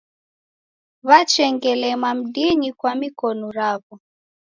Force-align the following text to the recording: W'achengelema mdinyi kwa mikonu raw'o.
W'achengelema 1.07 2.09
mdinyi 2.19 2.69
kwa 2.79 2.91
mikonu 2.99 3.45
raw'o. 3.57 3.95